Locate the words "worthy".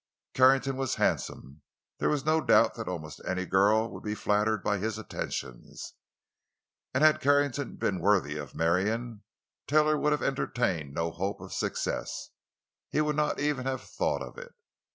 7.99-8.35